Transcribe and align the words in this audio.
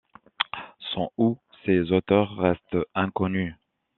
Son 0.91 1.11
ou 1.19 1.37
ses 1.63 1.91
auteurs 1.91 2.35
restent 2.37 2.75
inconnus. 2.95 3.53